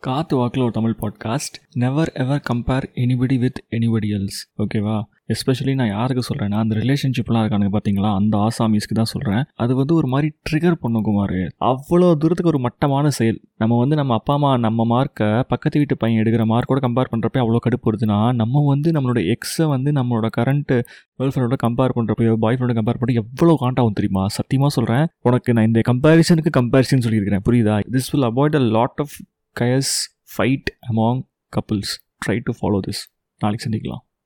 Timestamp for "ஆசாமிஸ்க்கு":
8.38-8.94